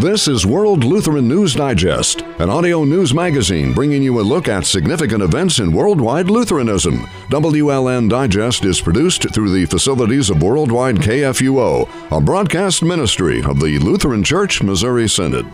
[0.00, 4.64] This is World Lutheran News Digest, an audio news magazine bringing you a look at
[4.64, 6.98] significant events in worldwide Lutheranism.
[7.30, 13.80] WLN Digest is produced through the facilities of Worldwide KFUO, a broadcast ministry of the
[13.80, 15.48] Lutheran Church Missouri Synod.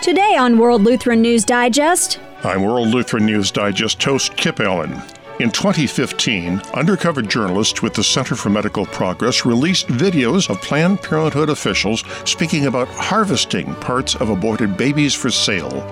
[0.00, 5.02] Today on World Lutheran News Digest, I'm World Lutheran News Digest host Kip Allen.
[5.42, 11.50] In 2015, undercover journalists with the Center for Medical Progress released videos of Planned Parenthood
[11.50, 15.82] officials speaking about harvesting parts of aborted babies for sale.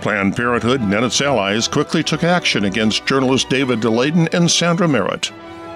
[0.00, 5.32] Planned Parenthood and its allies quickly took action against journalists David Daleiden and Sandra Merritt.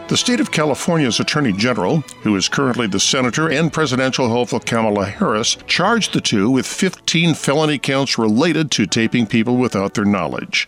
[0.08, 5.04] The state of California's Attorney General, who is currently the senator and presidential hopeful Kamala
[5.04, 10.66] Harris, charged the two with 15 felony counts related to taping people without their knowledge.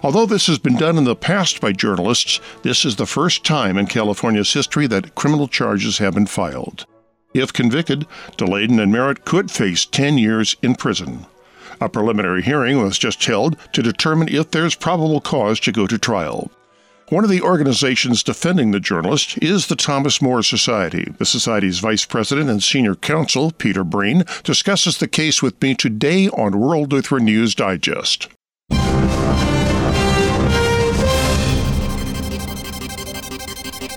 [0.00, 3.76] Although this has been done in the past by journalists, this is the first time
[3.76, 6.86] in California's history that criminal charges have been filed.
[7.34, 11.26] If convicted, Daleiden and Merritt could face 10 years in prison.
[11.80, 15.98] A preliminary hearing was just held to determine if there's probable cause to go to
[15.98, 16.50] trial.
[17.08, 21.12] One of the organizations defending the journalist is the Thomas More Society.
[21.18, 26.28] The Society's vice president and senior counsel, Peter Breen, discusses the case with me today
[26.28, 28.28] on World Lutheran News Digest.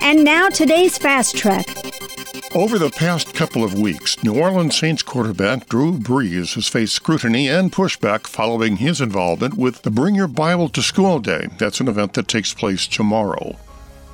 [0.03, 1.67] And now today's Fast Track.
[2.55, 7.47] Over the past couple of weeks, New Orleans Saints quarterback Drew Brees has faced scrutiny
[7.47, 11.49] and pushback following his involvement with the Bring Your Bible to School Day.
[11.59, 13.55] That's an event that takes place tomorrow.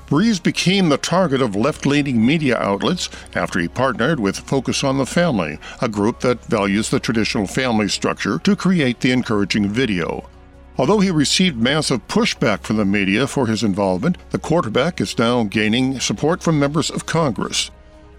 [0.08, 4.98] Brees became the target of left leaning media outlets after he partnered with Focus on
[4.98, 10.30] the Family, a group that values the traditional family structure, to create the encouraging video.
[10.80, 15.44] Although he received massive pushback from the media for his involvement, the quarterback is now
[15.44, 17.72] gaining support from members of Congress.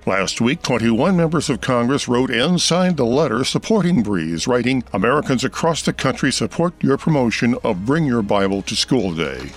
[0.07, 5.45] Last week, 21 members of Congress wrote and signed a letter supporting Brees, writing, Americans
[5.45, 9.53] across the country support your promotion of Bring Your Bible to School Day.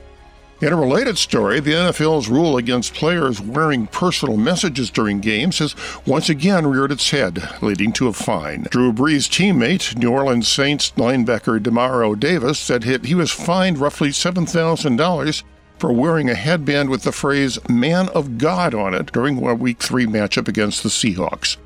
[0.61, 5.75] In a related story, the NFL's rule against players wearing personal messages during games has
[6.05, 8.67] once again reared its head, leading to a fine.
[8.69, 15.43] Drew Brees' teammate, New Orleans Saints linebacker Demario Davis, said he was fined roughly $7,000
[15.79, 19.79] for wearing a headband with the phrase Man of God on it during a Week
[19.79, 21.57] 3 matchup against the Seahawks.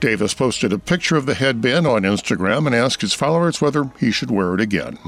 [0.00, 4.10] Davis posted a picture of the headband on Instagram and asked his followers whether he
[4.10, 4.98] should wear it again.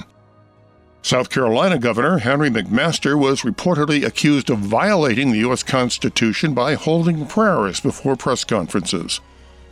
[1.05, 5.65] South Carolina Governor Henry McMaster was reportedly accused of violating the U.S.
[5.65, 9.21] Constitution by holding prayers before press conferences.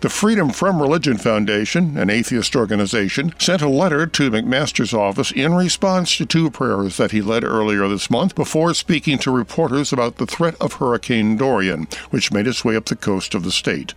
[0.01, 5.55] The Freedom from Religion Foundation, an atheist organization, sent a letter to McMaster's office in
[5.55, 10.17] response to two prayers that he led earlier this month before speaking to reporters about
[10.17, 13.95] the threat of Hurricane Dorian, which made its way up the coast of the state.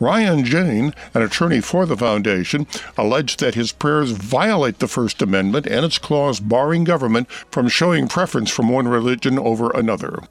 [0.00, 2.66] Ryan Jayne, an attorney for the foundation,
[2.96, 8.06] alleged that his prayers violate the First Amendment and its clause barring government from showing
[8.06, 10.22] preference from one religion over another.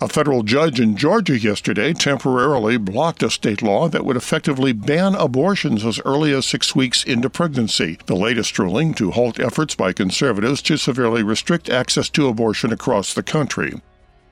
[0.00, 5.14] A federal judge in Georgia yesterday temporarily blocked a state law that would effectively ban
[5.14, 9.92] abortions as early as six weeks into pregnancy, the latest ruling to halt efforts by
[9.94, 13.80] conservatives to severely restrict access to abortion across the country.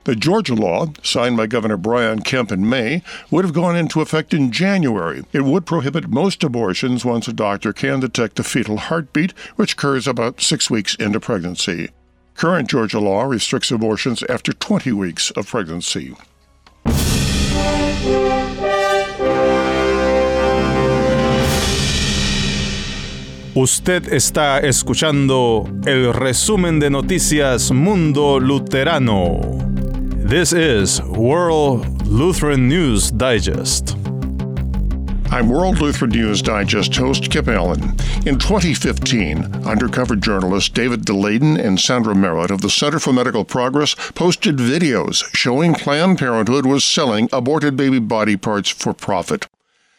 [0.05, 4.33] The Georgia law, signed by Governor Brian Kemp in May, would have gone into effect
[4.33, 5.23] in January.
[5.31, 10.05] It would prohibit most abortions once a doctor can detect a fetal heartbeat, which occurs
[10.05, 11.91] about six weeks into pregnancy.
[12.35, 16.15] Current Georgia law restricts abortions after 20 weeks of pregnancy.
[23.55, 29.39] Usted está escuchando el resumen de noticias Mundo Luterano.
[30.33, 33.95] This is World Lutheran News Digest.
[35.29, 37.91] I'm World Lutheran News Digest host Kip Allen.
[38.25, 43.93] In 2015, undercover journalists David Daleiden and Sandra Merritt of the Center for Medical Progress
[44.15, 49.47] posted videos showing Planned Parenthood was selling aborted baby body parts for profit.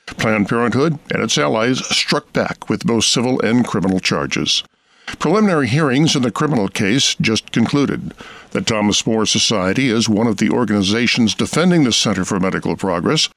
[0.06, 4.64] Planned Parenthood and its allies struck back with both civil and criminal charges.
[5.06, 8.12] Preliminary hearings in the criminal case just concluded.
[8.50, 13.28] The Thomas More Society is one of the organizations defending the Center for Medical Progress.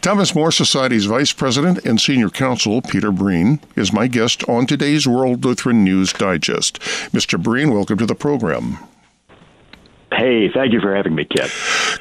[0.00, 5.06] Thomas More Society's Vice President and Senior Counsel, Peter Breen, is my guest on today's
[5.06, 6.80] World Lutheran News Digest.
[7.12, 7.40] Mr.
[7.42, 8.78] Breen, welcome to the program.
[10.12, 11.50] Hey, thank you for having me, Kip.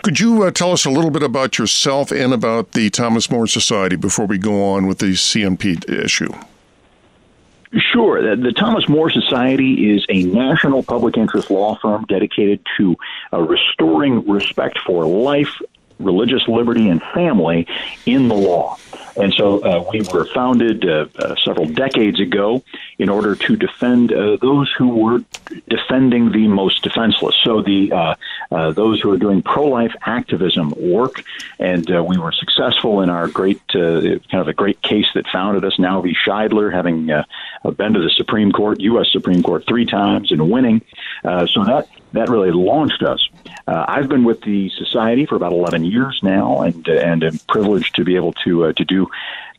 [0.03, 3.47] Could you uh, tell us a little bit about yourself and about the Thomas More
[3.47, 6.31] Society before we go on with the CMP issue?
[7.77, 8.21] Sure.
[8.21, 12.95] The, the, Thomas More Society is a national public interest law firm dedicated to
[13.31, 15.59] uh, restoring respect for life,
[15.99, 17.67] religious liberty, and family
[18.05, 18.77] in the law.
[19.15, 22.63] And so uh, we were founded uh, uh, several decades ago
[22.97, 25.23] in order to defend uh, those who were
[25.67, 27.35] defending the most defenseless.
[27.43, 28.15] So the
[28.53, 31.23] uh, uh, those who are doing pro-life activism work,
[31.59, 35.77] and we were successful in our great kind of a great case that founded us.
[35.79, 36.15] Now v.
[36.25, 39.11] Scheidler, having been to the Supreme Court, U.S.
[39.11, 40.81] Supreme Court three times and winning.
[41.23, 43.27] so that that really launched us.
[43.68, 47.95] Uh, I've been with the society for about 11 years now, and and am privileged
[47.95, 49.07] to be able to uh, to do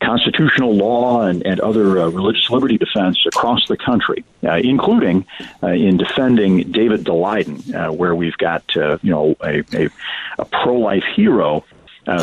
[0.01, 5.27] constitutional law and, and other uh, religious liberty defense across the country, uh, including
[5.62, 9.89] uh, in defending David Daleiden, uh, where we've got you know a, a,
[10.39, 11.65] a pro life hero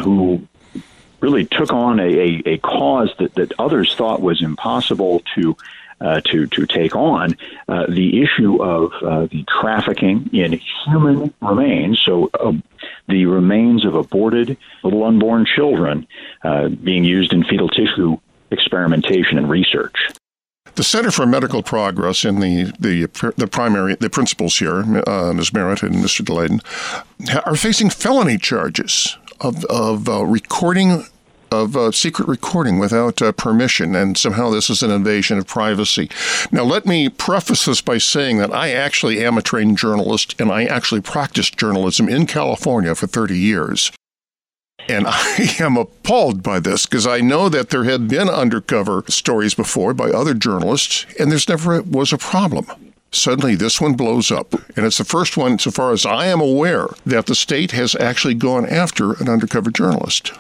[0.04, 0.48] who
[1.20, 5.56] really took on a, a, a cause that, that others thought was impossible to
[6.02, 7.38] to to take on
[7.68, 12.02] uh, the issue of uh, the trafficking in human remains.
[12.02, 12.30] So.
[12.40, 12.54] Uh,
[13.08, 16.08] the remains of aborted little unborn children
[16.44, 18.18] uh, being used in fetal tissue
[18.52, 19.96] experimentation and research.
[20.76, 25.54] The Center for Medical Progress and the the the primary the principals here, uh, Ms.
[25.54, 26.24] Merritt and Mr.
[26.24, 26.62] Daleiden,
[27.46, 31.04] are facing felony charges of of uh, recording
[31.52, 36.10] of uh, secret recording without uh, permission, and somehow this is an invasion of privacy.
[36.52, 40.52] Now, let me preface this by saying that I actually am a trained journalist, and
[40.52, 43.92] I actually practiced journalism in California for 30 years.
[44.88, 49.54] And I am appalled by this because I know that there had been undercover stories
[49.54, 52.66] before by other journalists, and there's never was a problem.
[53.14, 54.54] Suddenly, this one blows up.
[54.78, 57.94] And it's the first one, so far as I am aware, that the state has
[57.96, 60.32] actually gone after an undercover journalist.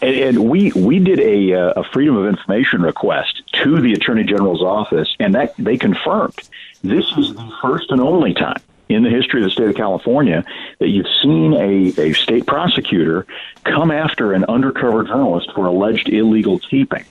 [0.00, 4.24] And, and, we we did a, uh, a freedom of information request to the attorney
[4.24, 6.38] general's office, and that they confirmed
[6.82, 10.44] this is the first and only time in the history of the state of California
[10.78, 13.26] that you've seen a, a state prosecutor
[13.64, 17.04] come after an undercover journalist for alleged illegal taping.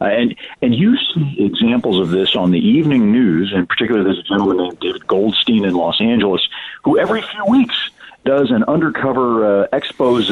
[0.00, 4.18] Uh, and and you see examples of this on the evening news, and particularly there's
[4.18, 6.46] a gentleman named David Goldstein in Los Angeles
[6.84, 7.90] who every few weeks
[8.24, 10.30] does an undercover uh, expose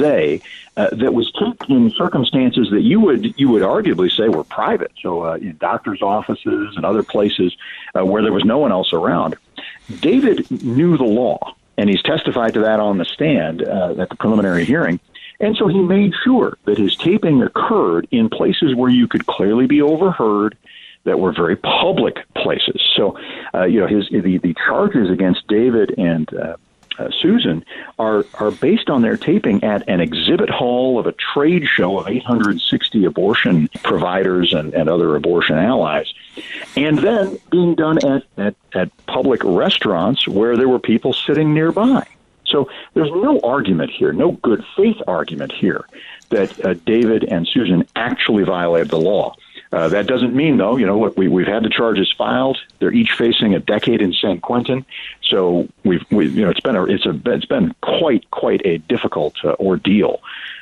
[0.77, 4.93] uh, that was taken in circumstances that you would you would arguably say were private.
[5.03, 7.57] So uh, in doctors' offices and other places
[7.95, 9.37] uh, where there was no one else around.
[10.01, 14.17] David knew the law, and he's testified to that on the stand uh, at the
[14.17, 15.01] preliminary hearing.
[15.41, 19.67] And so he made sure that his taping occurred in places where you could clearly
[19.67, 20.57] be overheard
[21.05, 22.81] that were very public places.
[22.95, 23.19] So,
[23.55, 26.57] uh, you know, his the, the charges against David and uh,
[27.01, 27.65] uh, Susan
[27.99, 32.07] are are based on their taping at an exhibit hall of a trade show of
[32.07, 36.13] 860 abortion providers and, and other abortion allies,
[36.77, 42.07] and then being done at, at, at public restaurants where there were people sitting nearby.
[42.47, 45.85] So there's no argument here, no good faith argument here
[46.31, 49.35] that uh, David and Susan actually violated the law.
[49.73, 52.59] Uh, that doesn't mean, though, you know, look, we, we've had the charges filed.
[52.81, 54.85] They're each facing a decade in San Quentin.
[55.23, 58.79] So we've, we, you know, it's been a, it's a, it's been quite, quite a
[58.79, 60.21] difficult uh, ordeal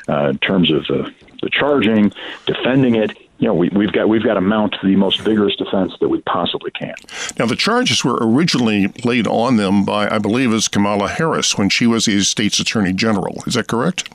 [0.09, 1.13] uh, in terms of the,
[1.43, 2.13] the charging,
[2.45, 3.17] defending it.
[3.39, 6.21] You know, we, we've got we've got to mount the most vigorous defense that we
[6.23, 6.95] possibly can.
[7.39, 11.69] Now, the charges were originally laid on them by, I believe, is Kamala Harris when
[11.69, 13.45] she was the state's attorney general.
[13.47, 14.11] Is that correct?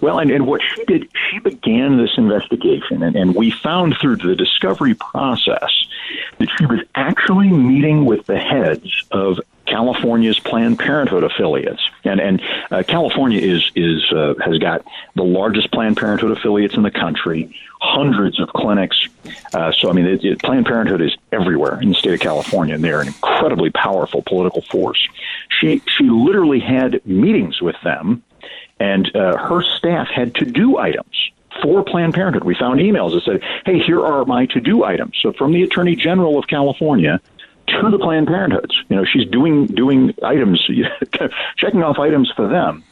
[0.00, 4.16] Well, and, and what she did, she began this investigation, and, and we found through
[4.16, 5.70] the discovery process
[6.38, 12.42] that she was actually meeting with the heads of California's Planned Parenthood affiliates, and and
[12.70, 14.84] uh, California is is uh, has got
[15.14, 19.08] the largest Planned Parenthood affiliates in the country, hundreds of clinics.
[19.54, 22.74] Uh, so I mean, it, it, Planned Parenthood is everywhere in the state of California,
[22.74, 25.08] and they're an incredibly powerful political force.
[25.48, 28.22] She she literally had meetings with them
[28.80, 31.30] and uh, her staff had to do items
[31.62, 32.44] for Planned Parenthood.
[32.44, 35.62] We found emails that said, "Hey, here are my to do items." So from the
[35.62, 37.20] Attorney General of California
[37.68, 40.68] to the Planned Parenthoods, you know, she's doing doing items,
[41.56, 42.84] checking off items for them.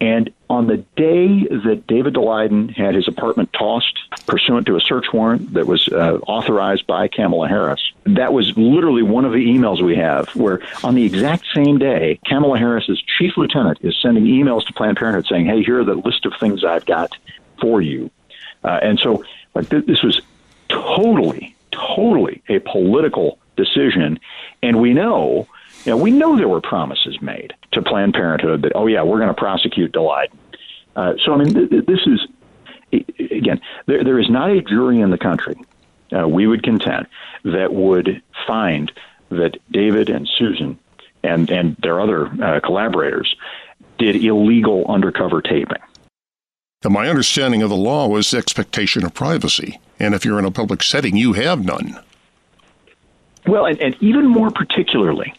[0.00, 5.06] And on the day that David Daleiden had his apartment tossed pursuant to a search
[5.12, 9.82] warrant that was uh, authorized by Kamala Harris, that was literally one of the emails
[9.82, 14.64] we have where on the exact same day, Kamala Harris's chief lieutenant is sending emails
[14.66, 17.10] to Planned Parenthood saying, hey, here are the list of things I've got
[17.60, 18.10] for you.
[18.62, 19.24] Uh, and so
[19.54, 20.20] like, th- this was
[20.68, 24.20] totally, totally a political decision.
[24.62, 25.48] And we know
[25.84, 29.18] you know, we know there were promises made to Planned Parenthood that, oh, yeah, we're
[29.18, 30.36] going to prosecute Daleiden.
[30.96, 35.00] Uh, so, I mean, th- th- this is, again, there, there is not a jury
[35.00, 35.56] in the country,
[36.16, 37.06] uh, we would contend,
[37.44, 38.90] that would find
[39.30, 40.78] that David and Susan
[41.22, 43.34] and, and their other uh, collaborators
[43.98, 45.82] did illegal undercover taping.
[46.84, 49.80] Now, my understanding of the law was expectation of privacy.
[49.98, 51.98] And if you're in a public setting, you have none.
[53.46, 55.34] Well, and, and even more particularly,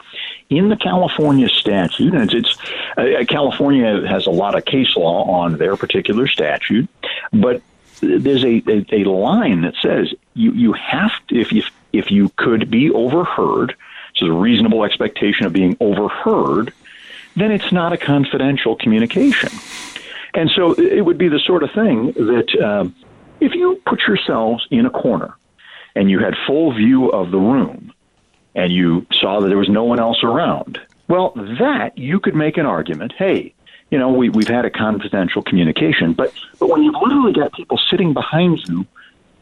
[0.50, 2.58] in the California statute, and it's,
[2.98, 6.90] uh, California has a lot of case law on their particular statute,
[7.32, 7.62] but
[8.02, 11.64] there's a, a, a line that says you, you have to, if you,
[11.94, 13.76] if you could be overheard,
[14.16, 16.74] so a reasonable expectation of being overheard,
[17.36, 19.52] then it's not a confidential communication.
[20.34, 22.96] And so it would be the sort of thing that um,
[23.40, 25.36] if you put yourselves in a corner
[25.96, 27.94] and you had full view of the room
[28.56, 32.58] and you saw that there was no one else around, well, that you could make
[32.58, 33.54] an argument hey,
[33.92, 37.80] you know, we, we've had a confidential communication, but, but when you've literally got people
[37.90, 38.86] sitting behind you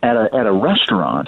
[0.02, 1.28] at a, at a restaurant,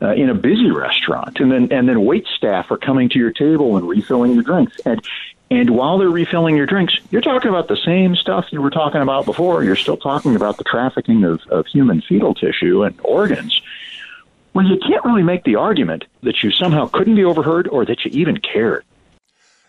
[0.00, 3.30] uh, in a busy restaurant, and then and then wait staff are coming to your
[3.30, 5.00] table and refilling your drinks, and
[5.50, 9.02] and while they're refilling your drinks, you're talking about the same stuff you were talking
[9.02, 9.62] about before.
[9.62, 13.60] You're still talking about the trafficking of, of human fetal tissue and organs.
[14.54, 18.04] Well, you can't really make the argument that you somehow couldn't be overheard or that
[18.04, 18.84] you even cared.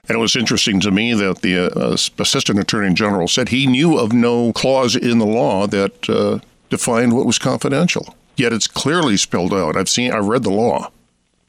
[0.07, 3.97] And it was interesting to me that the uh, Assistant Attorney General said he knew
[3.97, 6.39] of no clause in the law that uh,
[6.69, 8.15] defined what was confidential.
[8.37, 9.75] Yet it's clearly spelled out.
[9.75, 10.91] I've seen, I've read the law.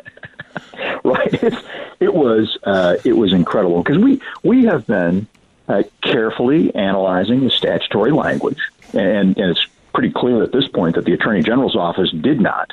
[1.04, 1.34] right.
[1.42, 1.56] It's,
[2.00, 5.26] it was uh, it was incredible because we we have been
[5.68, 8.58] uh, carefully analyzing the statutory language,
[8.92, 12.72] and, and it's pretty clear at this point that the Attorney General's office did not.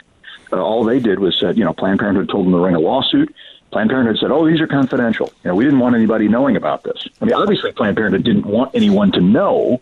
[0.54, 2.80] Uh, all they did was said, you know, Planned Parenthood told them to bring a
[2.80, 3.34] lawsuit.
[3.72, 5.32] Planned Parenthood said, "Oh, these are confidential.
[5.44, 8.46] You know, we didn't want anybody knowing about this." I mean, obviously, Planned Parenthood didn't
[8.46, 9.82] want anyone to know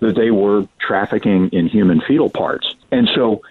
[0.00, 3.42] that they were trafficking in human fetal parts, and so,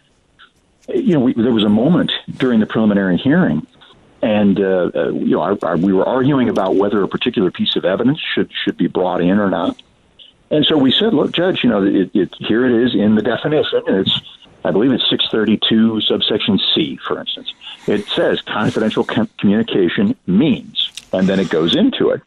[0.88, 3.68] you know, we, there was a moment during the preliminary hearing
[4.22, 7.76] and uh, uh, you know, our, our, we were arguing about whether a particular piece
[7.76, 9.82] of evidence should should be brought in or not.
[10.52, 13.22] And so we said, look, Judge, you know, it, it, here it is in the
[13.22, 13.82] definition.
[13.88, 14.22] It's,
[14.64, 17.54] I believe it's 632 subsection C, for instance.
[17.88, 22.22] It says confidential com- communication means, and then it goes into it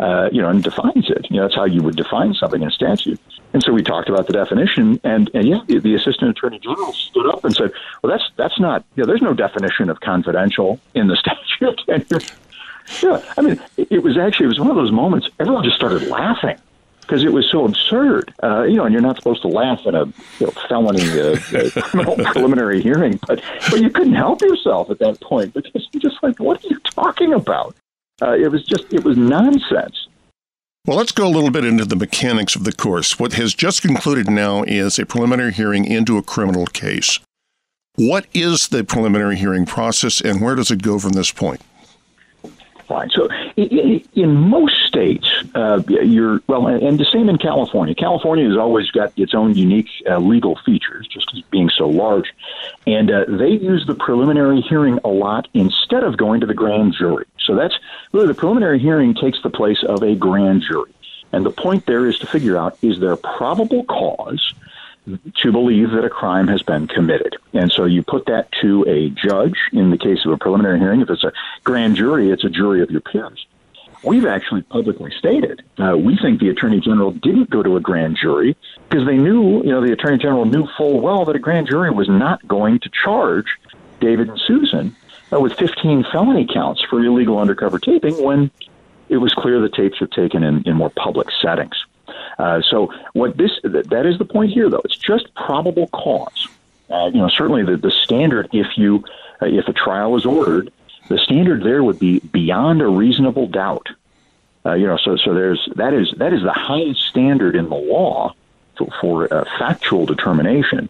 [0.00, 1.26] uh, you know, and defines it.
[1.30, 3.20] You know, that's how you would define something in statute.
[3.52, 6.92] And so we talked about the definition, and and yeah, the, the assistant attorney general
[6.92, 7.70] stood up and said,
[8.02, 8.84] "Well, that's that's not.
[8.96, 11.16] You know, there's no definition of confidential in the
[11.60, 12.30] statute." and
[13.02, 15.28] yeah, I mean, it, it was actually it was one of those moments.
[15.38, 16.56] Everyone just started laughing
[17.10, 18.32] because it was so absurd.
[18.40, 21.36] Uh, you know, and you're not supposed to laugh in a you know, felony uh,
[21.54, 26.00] uh criminal preliminary hearing, but but you couldn't help yourself at that point because you're
[26.00, 27.74] just like, what are you talking about?
[28.22, 30.06] Uh, it was just, it was nonsense.
[30.86, 33.18] Well, let's go a little bit into the mechanics of the course.
[33.18, 37.18] What has just concluded now is a preliminary hearing into a criminal case.
[37.96, 41.60] What is the preliminary hearing process and where does it go from this point?
[43.12, 47.94] So, in most states, uh, you're well, and the same in California.
[47.94, 52.34] California has always got its own unique uh, legal features, just being so large,
[52.86, 56.94] and uh, they use the preliminary hearing a lot instead of going to the grand
[56.98, 57.26] jury.
[57.38, 57.74] So that's
[58.12, 60.92] really the preliminary hearing takes the place of a grand jury,
[61.32, 64.54] and the point there is to figure out is there probable cause
[65.42, 67.36] to believe that a crime has been committed.
[67.52, 71.00] And so you put that to a judge in the case of a preliminary hearing.
[71.00, 71.32] If it's a
[71.64, 73.46] grand jury, it's a jury of your peers.
[74.02, 78.16] We've actually publicly stated uh, we think the attorney general didn't go to a grand
[78.16, 78.56] jury
[78.88, 81.90] because they knew, you know, the attorney general knew full well that a grand jury
[81.90, 83.46] was not going to charge
[84.00, 84.96] David and Susan
[85.32, 88.50] uh, with 15 felony counts for illegal undercover taping when
[89.10, 91.84] it was clear the tapes were taken in, in more public settings.
[92.38, 94.82] Uh, so what this that is the point here, though.
[94.84, 96.48] It's just probable cause.
[96.88, 99.04] Uh, you know, certainly the, the standard if you
[99.40, 100.72] uh, if a trial is ordered,
[101.08, 103.88] the standard there would be beyond a reasonable doubt.
[104.66, 107.76] Uh, you know, so so there's that is that is the highest standard in the
[107.76, 108.34] law
[108.76, 110.88] for, for factual determination.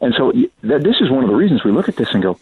[0.00, 0.32] And so
[0.62, 2.38] that, this is one of the reasons we look at this and go,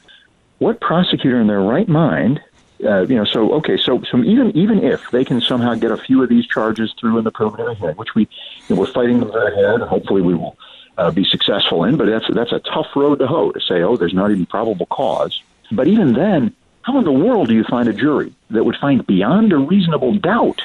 [0.58, 2.40] what prosecutor in their right mind
[2.84, 5.96] uh, you know, so okay, so so even even if they can somehow get a
[5.96, 8.22] few of these charges through in the preliminary hearing, which we
[8.68, 10.56] you know, we're fighting them ahead, hopefully we will
[10.96, 11.96] uh, be successful in.
[11.96, 14.86] But that's that's a tough road to hoe to say, oh, there's not even probable
[14.86, 15.42] cause.
[15.72, 19.06] But even then, how in the world do you find a jury that would find
[19.06, 20.62] beyond a reasonable doubt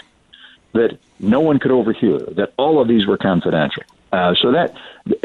[0.74, 3.84] that no one could overhear that all of these were confidential?
[4.13, 4.74] Uh, so that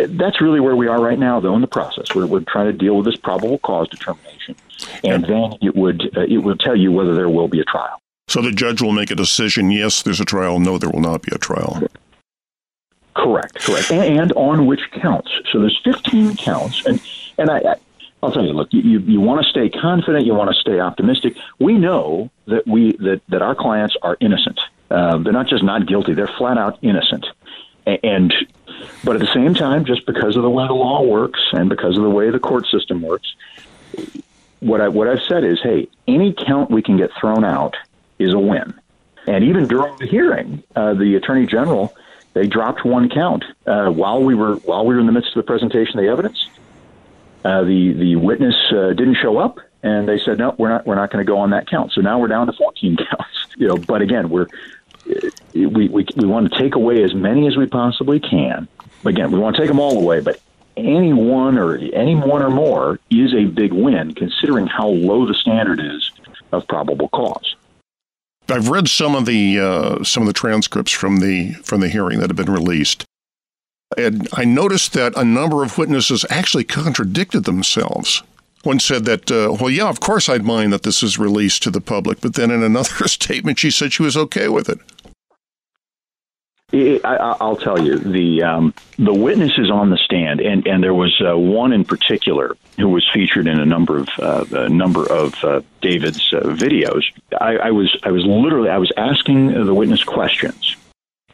[0.09, 2.15] that's really where we are right now, though, in the process.
[2.15, 4.57] We're, we're trying to deal with this probable cause determination
[5.05, 8.01] and then it would uh, it will tell you whether there will be a trial.
[8.29, 9.71] So the judge will make a decision.
[9.71, 10.59] Yes, there's a trial.
[10.59, 11.83] No, there will not be a trial.
[13.15, 15.31] Correct, correct, and, and on which counts.
[15.51, 17.01] So there's 15 counts, and
[17.39, 17.75] and I, I
[18.23, 20.81] I'll tell you, look, you, you, you want to stay confident, you want to stay
[20.81, 21.37] optimistic.
[21.61, 24.61] We know that we that, that our clients are innocent.
[24.91, 27.27] Uh, they're not just not guilty; they're flat out innocent.
[27.87, 28.33] And
[29.05, 31.97] but at the same time, just because of the way the law works and because
[31.97, 33.35] of the way the court system works,
[34.61, 37.77] what I what I've said is, hey, any count we can get thrown out
[38.19, 38.75] is a win.
[39.27, 41.95] And even during the hearing, uh, the attorney general
[42.35, 45.35] they dropped one count uh, while we were while we were in the midst of
[45.37, 46.49] the presentation of the evidence.
[47.45, 50.95] Uh, the the witness uh, didn't show up, and they said no, we're not we're
[50.95, 51.93] not going to go on that count.
[51.93, 53.47] So now we're down to 14 counts.
[53.57, 54.47] You know, but again, we're
[55.55, 58.69] we, we, we want to take away as many as we possibly can.
[59.05, 60.41] Again, we want to take them all away, but
[60.77, 65.35] any one or any one or more is a big win considering how low the
[65.35, 66.11] standard is
[66.53, 67.57] of probable cause.
[68.49, 72.21] I've read some of the uh, some of the transcripts from the from the hearing
[72.21, 73.05] that have been released,
[73.97, 78.23] and I noticed that a number of witnesses actually contradicted themselves.
[78.65, 81.71] One said that, uh, well, yeah, of course I'd mind that this is released to
[81.71, 84.81] the public, but then in another statement she said she was okay with it.
[86.71, 91.19] I, will tell you the um, the witnesses on the stand, and, and there was
[91.27, 95.43] uh, one in particular who was featured in a number of uh, a number of
[95.43, 97.05] uh, David's uh, videos.
[97.41, 100.77] I, I, was I was literally I was asking the witness questions,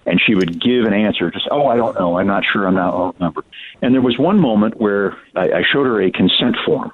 [0.07, 1.33] and she would give an answer.
[1.33, 3.45] Just oh, I don't know, I'm not sure, I'm not I don't remember.
[3.83, 6.93] And there was one moment where I, I showed her a consent form.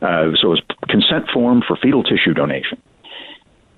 [0.00, 2.80] Uh, so it was consent form for fetal tissue donation.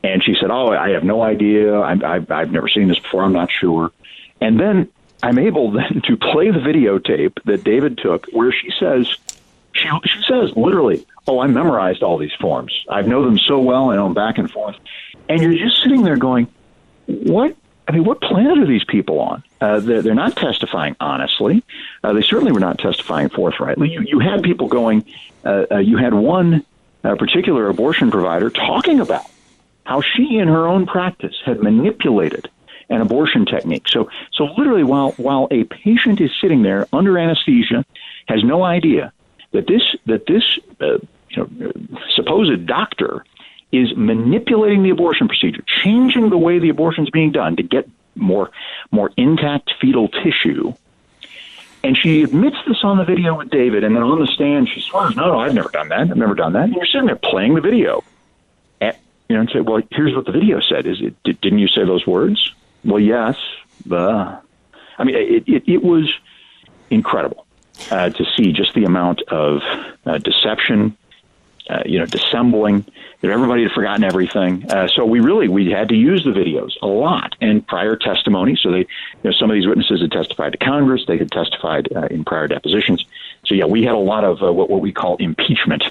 [0.03, 1.79] And she said, "Oh, I have no idea.
[1.79, 3.23] I, I've never seen this before.
[3.23, 3.91] I'm not sure."
[4.41, 4.89] And then
[5.23, 9.07] I'm able then to play the videotape that David took, where she says,
[9.73, 12.73] she, she says literally, "Oh, I memorized all these forms.
[12.89, 13.91] I know them so well.
[13.91, 14.77] I know them back and forth."
[15.29, 16.49] And you're just sitting there going,
[17.07, 17.57] "What?
[17.91, 19.43] I mean, what planet are these people on?
[19.61, 21.65] Uh, they're, they're not testifying honestly.
[22.05, 23.91] Uh, they certainly were not testifying forthrightly.
[23.91, 25.05] You, you had people going.
[25.45, 26.65] Uh, uh, you had one
[27.03, 29.25] uh, particular abortion provider talking about
[29.83, 32.49] how she, in her own practice, had manipulated
[32.91, 33.89] an abortion technique.
[33.89, 37.85] So, so literally, while while a patient is sitting there under anesthesia,
[38.29, 39.13] has no idea
[39.51, 40.99] that this that this uh,
[41.31, 41.73] you know,
[42.15, 43.25] supposed doctor
[43.73, 47.89] is manipulating the abortion procedure, changing the way the abortion is being done to get
[48.17, 48.51] more
[48.91, 50.73] more intact fetal tissue.
[51.83, 54.81] And she admits this on the video with David, and then on the stand she
[54.81, 56.11] swears, "No, no, I've never done that.
[56.11, 58.03] I've never done that." And you're sitting there playing the video,
[58.81, 58.95] and,
[59.29, 60.87] you know, and say, well, here's what the video said.
[60.87, 61.15] Is it?
[61.23, 62.55] Did, didn't you say those words?
[62.85, 63.37] Well, yes.
[63.91, 64.37] Uh,
[64.99, 66.13] I mean, it, it, it was
[66.91, 67.47] incredible
[67.91, 69.63] uh, to see just the amount of
[70.05, 70.97] uh, deception,
[71.71, 72.85] uh, you know, dissembling.
[73.21, 74.65] That everybody had forgotten everything.
[74.71, 78.59] Uh, so we really we had to use the videos a lot and prior testimony.
[78.61, 78.87] So they, you
[79.25, 81.05] know, some of these witnesses had testified to Congress.
[81.07, 83.05] They had testified uh, in prior depositions.
[83.45, 85.85] So yeah, we had a lot of uh, what what we call impeachment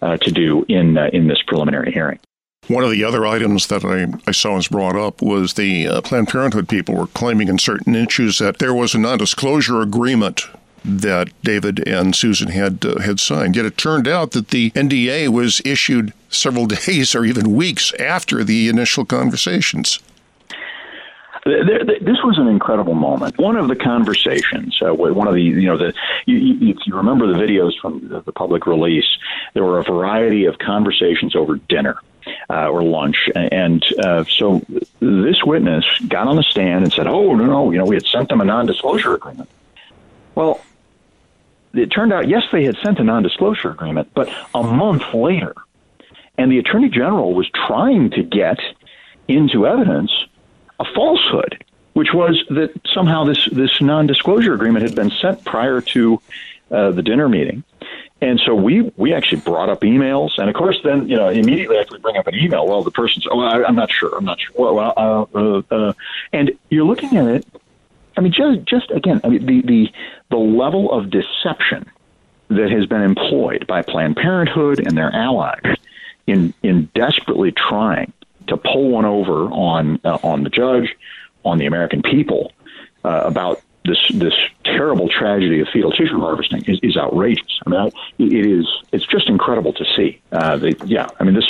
[0.00, 2.20] uh, to do in in this preliminary hearing.
[2.68, 6.28] One of the other items that I, I saw was brought up was the Planned
[6.28, 10.48] Parenthood people were claiming in certain issues that there was a non disclosure agreement
[10.86, 13.56] that David and Susan had uh, had signed.
[13.56, 18.44] Yet it turned out that the NDA was issued several days or even weeks after
[18.44, 19.98] the initial conversations.
[21.44, 23.38] This was an incredible moment.
[23.38, 25.92] One of the conversations, uh, one of the, you know, the,
[26.24, 29.06] you, you, if you remember the videos from the public release,
[29.54, 32.00] there were a variety of conversations over dinner
[32.50, 33.16] uh, or lunch.
[33.34, 34.60] And uh, so
[35.00, 38.06] this witness got on the stand and said, "Oh no, no, you know, we had
[38.06, 39.48] sent them a non-disclosure agreement."
[40.34, 40.60] Well,
[41.78, 45.54] it turned out yes, they had sent a non-disclosure agreement, but a month later,
[46.38, 48.58] and the attorney general was trying to get
[49.28, 50.12] into evidence
[50.78, 56.20] a falsehood, which was that somehow this this non-disclosure agreement had been sent prior to
[56.70, 57.64] uh, the dinner meeting.
[58.20, 61.76] And so we we actually brought up emails, and of course, then you know immediately
[61.76, 64.24] after we bring up an email, well, the person's oh, I, am not sure, I'm
[64.24, 64.54] not sure.
[64.56, 65.92] Well, uh, uh, uh,
[66.32, 67.46] and you're looking at it.
[68.16, 69.92] I mean, just just again, I mean the the
[70.30, 71.90] the level of deception
[72.48, 75.76] that has been employed by Planned Parenthood and their allies
[76.26, 78.12] in in desperately trying
[78.48, 80.94] to pull one over on uh, on the judge,
[81.44, 82.52] on the American people
[83.04, 87.60] uh, about this this terrible tragedy of fetal tissue harvesting is, is outrageous.
[87.66, 87.86] I mean, I,
[88.18, 90.20] it is it's just incredible to see.
[90.32, 91.48] Uh, the, yeah, I mean, this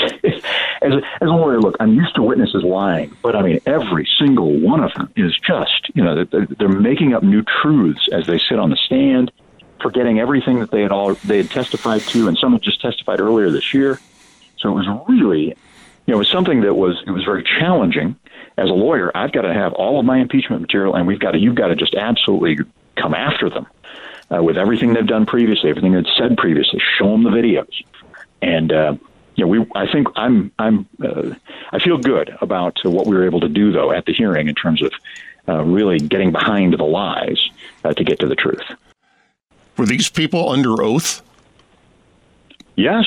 [0.83, 4.09] as a, as a lawyer, look, I'm used to witnesses lying, but I mean, every
[4.19, 8.27] single one of them is just you know they're, they're making up new truths as
[8.27, 9.33] they sit on the stand,
[9.81, 13.21] forgetting everything that they had all they had testified to, and some had just testified
[13.21, 14.01] earlier this year.
[14.59, 15.55] So it was really, you
[16.09, 18.17] know, it was something that was it was very challenging
[18.59, 21.33] as a lawyer, I've got to have all of my impeachment material, and we've got
[21.33, 22.65] to you've got to just absolutely
[22.97, 23.67] come after them
[24.35, 26.81] uh, with everything they've done previously, everything they've said previously.
[26.99, 27.85] Show them the videos,
[28.41, 28.97] and uh,
[29.37, 29.67] you know, we.
[29.75, 31.35] I think I'm I'm uh,
[31.71, 34.55] I feel good about what we were able to do though at the hearing in
[34.55, 34.93] terms of
[35.49, 37.39] uh, really getting behind the lies
[37.85, 38.65] uh, to get to the truth.
[39.77, 41.23] Were these people under oath?
[42.77, 43.05] Yes.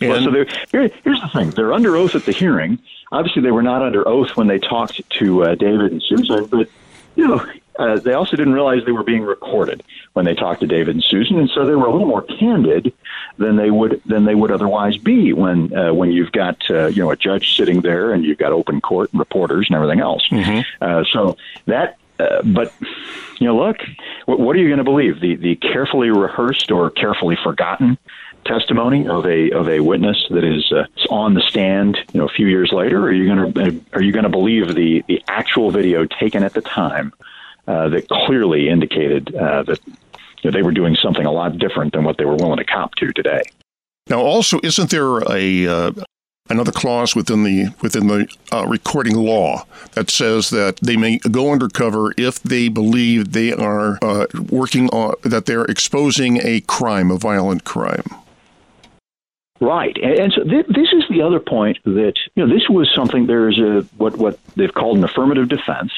[0.00, 2.78] Well, so here, here's the thing: they're under oath at the hearing.
[3.12, 6.68] Obviously, they were not under oath when they talked to uh, David and Susan, but
[7.14, 7.46] you know,
[7.78, 9.82] uh, they also didn't realize they were being recorded
[10.14, 12.92] when they talked to David and Susan, and so they were a little more candid
[13.38, 17.02] than they would than they would otherwise be when uh, when you've got uh, you
[17.02, 20.26] know a judge sitting there and you've got open court and reporters and everything else.
[20.30, 20.60] Mm-hmm.
[20.80, 21.36] Uh, so
[21.66, 22.72] that, uh, but
[23.38, 23.78] you know, look,
[24.24, 25.20] what, what are you going to believe?
[25.20, 27.98] The the carefully rehearsed or carefully forgotten
[28.46, 32.30] testimony of a of a witness that is uh, on the stand, you know, a
[32.30, 33.04] few years later?
[33.04, 36.54] Are you going to are you going to believe the the actual video taken at
[36.54, 37.12] the time
[37.66, 39.94] uh, that clearly indicated uh, that you
[40.44, 42.94] know, they were doing something a lot different than what they were willing to cop
[42.96, 43.42] to today?
[44.08, 45.90] Now, also, isn't there a uh,
[46.48, 51.52] another clause within the within the uh, recording law that says that they may go
[51.52, 57.16] undercover if they believe they are uh, working on that they're exposing a crime, a
[57.16, 58.04] violent crime.
[59.58, 62.92] Right, and, and so th- this is the other point that you know this was
[62.94, 63.26] something.
[63.26, 65.92] There's a what what they've called an affirmative defense.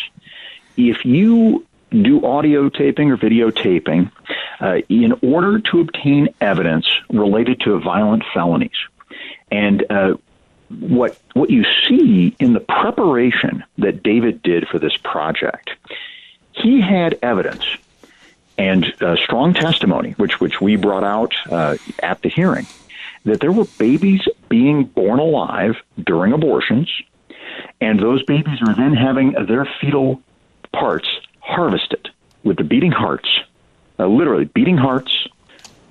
[0.79, 4.13] If you do audio taping or videotaping
[4.61, 8.71] uh, in order to obtain evidence related to violent felonies,
[9.51, 10.15] and uh,
[10.69, 15.71] what what you see in the preparation that David did for this project,
[16.53, 17.65] he had evidence
[18.57, 22.67] and uh, strong testimony, which which we brought out uh, at the hearing
[23.25, 26.89] that there were babies being born alive during abortions,
[27.81, 30.23] and those babies are then having their fetal
[30.79, 31.09] parts
[31.41, 32.09] harvested
[32.45, 33.29] with the beating hearts,
[33.99, 35.29] uh, literally beating hearts.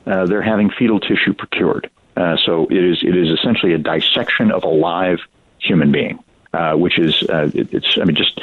[0.06, 1.90] Uh, they're having fetal tissue procured.
[2.16, 5.20] Uh, so it is it is essentially a dissection of a live
[5.60, 6.18] human being,
[6.54, 8.40] uh, which is uh, it, it's I mean just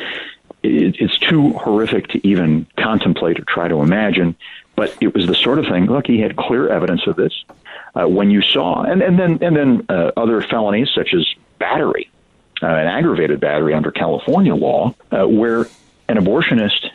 [0.62, 4.36] it, it's too horrific to even contemplate or try to imagine.
[4.76, 5.86] But it was the sort of thing.
[5.86, 7.32] Look, he had clear evidence of this
[7.94, 11.26] uh, when you saw, and, and then and then other felonies such as
[11.58, 12.10] battery,
[12.60, 15.66] an aggravated battery under California law, where
[16.08, 16.86] an abortionist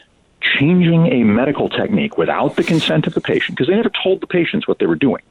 [0.41, 4.27] changing a medical technique without the consent of the patient, because they never told the
[4.27, 5.21] patients what they were doing.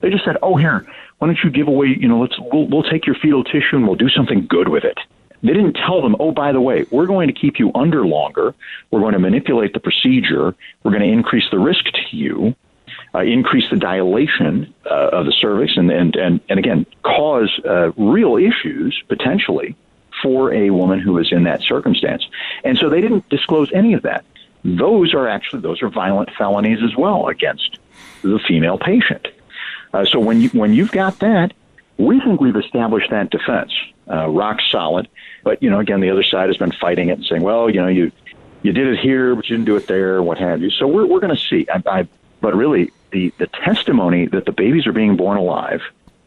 [0.00, 0.86] They just said, "Oh, here,
[1.18, 1.88] why don't you give away?
[1.98, 4.84] You know, let's we'll, we'll take your fetal tissue and we'll do something good with
[4.84, 4.98] it."
[5.42, 8.54] They didn't tell them, "Oh, by the way, we're going to keep you under longer.
[8.90, 10.54] We're going to manipulate the procedure.
[10.82, 12.54] We're going to increase the risk to you."
[13.14, 17.90] uh, increase the dilation uh, of the cervix and, and, and, and again, cause uh,
[17.92, 19.76] real issues potentially
[20.22, 22.26] for a woman who is in that circumstance.
[22.64, 24.24] And so they didn't disclose any of that.
[24.64, 27.78] Those are actually, those are violent felonies as well against
[28.22, 29.28] the female patient.
[29.92, 31.52] Uh, so when, you, when you've got that,
[31.96, 33.72] we think we've established that defense,
[34.10, 35.08] uh, rock solid.
[35.42, 37.80] But, you know, again, the other side has been fighting it and saying, well, you
[37.80, 38.12] know, you,
[38.62, 40.70] you did it here, but you didn't do it there, what have you.
[40.70, 41.66] So we're, we're going to see.
[41.72, 42.08] I, I,
[42.40, 45.82] but really, the, the testimony that the babies are being born alive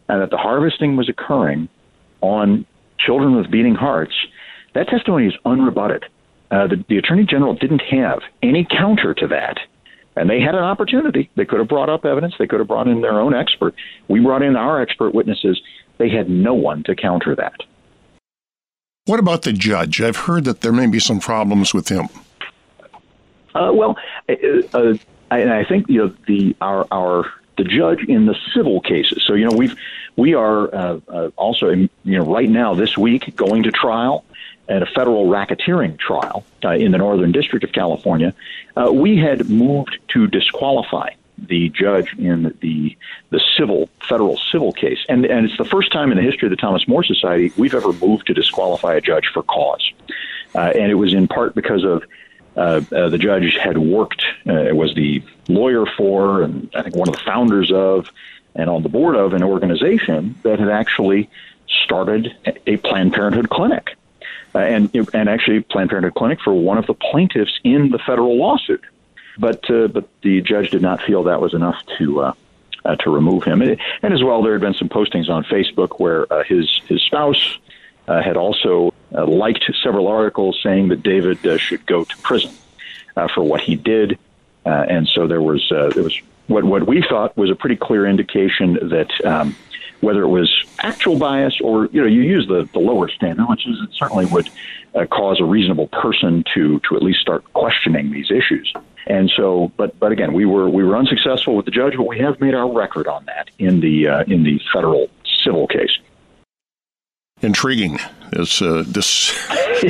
[0.10, 1.70] and that the harvesting was occurring
[2.22, 2.66] on
[3.00, 4.14] children with beating hearts,
[4.74, 6.04] that testimony is unrebutted.
[6.52, 9.58] Uh, the, the Attorney General didn't have any counter to that.
[10.16, 11.30] And they had an opportunity.
[11.36, 12.36] They could have brought up evidence.
[12.38, 13.74] They could have brought in their own expert.
[14.08, 15.60] We brought in our expert witnesses.
[15.98, 17.56] They had no one to counter that.
[19.06, 20.02] What about the judge?
[20.02, 22.08] I've heard that there may be some problems with him.
[23.56, 23.98] Uh, well,
[24.30, 24.34] uh,
[24.74, 24.94] uh
[25.34, 27.26] I, I think you know the our our
[27.58, 29.24] the judge in the civil cases.
[29.26, 29.76] So you know we've
[30.16, 34.26] we are uh, uh, also you know right now this week going to trial
[34.70, 38.34] at a federal racketeering trial uh, in the Northern District of California.
[38.76, 42.96] Uh, we had moved to disqualify the judge in the
[43.32, 46.52] the civil federal civil case, and and it's the first time in the history of
[46.52, 49.92] the Thomas More Society we've ever moved to disqualify a judge for cause,
[50.56, 52.04] uh, and it was in part because of
[52.56, 57.08] uh, uh, the judge had worked, uh, was the lawyer for, and I think one
[57.08, 58.10] of the founders of,
[58.56, 61.30] and on the board of an organization that had actually
[61.84, 62.36] started
[62.68, 63.96] a Planned Parenthood clinic.
[64.54, 68.38] Uh, and, and actually, Planned Parenthood clinic for one of the plaintiffs in the federal
[68.38, 68.84] lawsuit.
[69.40, 72.34] But, uh, but the judge did not feel that was enough to, uh,
[73.00, 73.64] to remove him.
[73.64, 77.58] And as well, there had been some postings on Facebook where his, his spouse
[78.08, 82.52] had also uh, liked several articles saying that David uh, should go to prison
[83.16, 84.18] uh, for what he did,
[84.66, 87.78] uh, and so there was uh, there was what what we thought was a pretty
[87.78, 89.26] clear indication that.
[89.26, 89.56] Um,
[90.02, 93.66] whether it was actual bias or you know you use the, the lower standard, which
[93.66, 94.50] is it certainly would
[94.96, 98.72] uh, cause a reasonable person to to at least start questioning these issues.
[99.08, 102.20] And so, but but again, we were we were unsuccessful with the judge, but we
[102.20, 105.10] have made our record on that in the uh, in the federal
[105.44, 105.98] civil case
[107.44, 108.00] intriguing.
[108.32, 109.34] This uh, this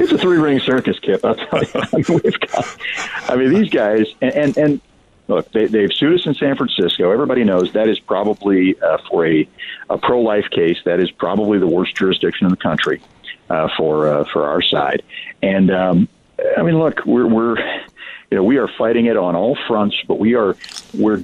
[0.00, 1.24] it's a three ring circus, Kip.
[1.24, 1.70] I'll tell you.
[1.74, 2.76] I mean, we've got,
[3.28, 4.80] I mean these guys, and, and, and
[5.28, 7.10] look, they, they've sued us in San Francisco.
[7.10, 9.48] Everybody knows that is probably uh, for a,
[9.90, 10.78] a pro life case.
[10.84, 13.02] That is probably the worst jurisdiction in the country
[13.50, 15.02] uh, for uh, for our side.
[15.42, 16.08] And um,
[16.56, 20.18] I mean, look, we're we're you know we are fighting it on all fronts, but
[20.18, 20.56] we are
[20.94, 21.22] we're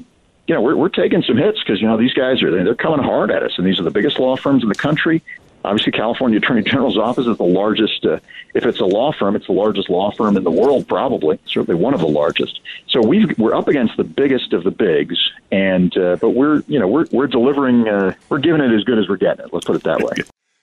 [0.53, 3.03] you know we're we're taking some hits because you know these guys are they're coming
[3.03, 5.23] hard at us, and these are the biggest law firms in the country.
[5.65, 8.05] Obviously, California Attorney General's office is the largest.
[8.05, 8.19] Uh,
[8.53, 11.38] if it's a law firm, it's the largest law firm in the world, probably.
[11.47, 12.61] Certainly one of the largest.
[12.88, 15.17] So we we're up against the biggest of the bigs,
[15.51, 17.88] and uh, but we're you know we're we're delivering.
[17.88, 19.55] Uh, we're giving it as good as we're getting it.
[19.55, 20.23] Let's put it that way.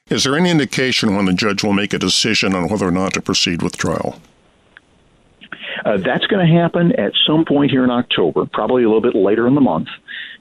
[0.10, 3.13] Is there any indication when the judge will make a decision on whether or not
[3.13, 4.21] to proceed with trial?
[5.86, 9.15] Uh, that's going to happen at some point here in October, probably a little bit
[9.15, 9.89] later in the month.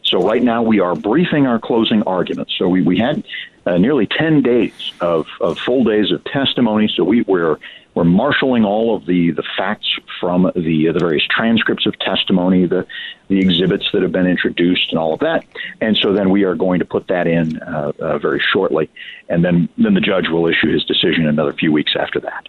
[0.05, 2.55] So right now we are briefing our closing arguments.
[2.59, 3.25] So we, we had
[3.67, 6.91] uh, nearly 10 days of, of full days of testimony.
[6.95, 7.59] So we, we're
[7.99, 12.87] we're marshaling all of the, the facts from the the various transcripts of testimony, the
[13.27, 15.45] the exhibits that have been introduced, and all of that.
[15.81, 18.89] And so then we are going to put that in uh, uh, very shortly,
[19.29, 22.49] and then then the judge will issue his decision another few weeks after that.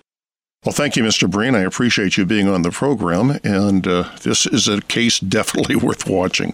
[0.66, 1.30] Well, thank you, Mr.
[1.30, 1.56] Breen.
[1.56, 6.06] I appreciate you being on the program, and uh, this is a case definitely worth
[6.08, 6.54] watching.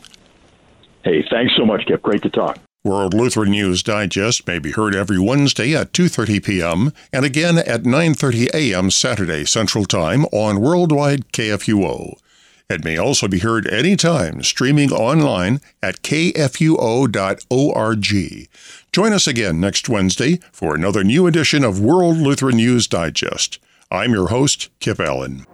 [1.03, 2.03] Hey, thanks so much, Kip.
[2.03, 2.59] Great to talk.
[2.83, 6.93] World Lutheran News Digest may be heard every Wednesday at 2:30 p.m.
[7.11, 8.91] and again at 9:30 a.m.
[8.91, 12.13] Saturday Central Time on Worldwide KFUO.
[12.69, 16.69] It may also be heard anytime streaming online at kfuo.org.
[18.91, 23.57] Join us again next Wednesday for another new edition of World Lutheran News Digest.
[23.91, 25.45] I'm your host, Kip Allen.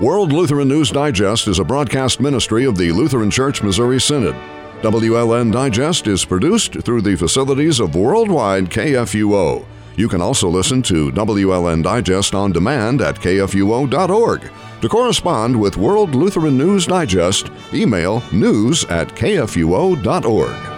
[0.00, 4.36] World Lutheran News Digest is a broadcast ministry of the Lutheran Church Missouri Synod.
[4.82, 9.64] WLN Digest is produced through the facilities of Worldwide KFUO.
[9.96, 14.50] You can also listen to WLN Digest on demand at kfuo.org.
[14.80, 20.71] To correspond with World Lutheran News Digest, email news at kfuo.org.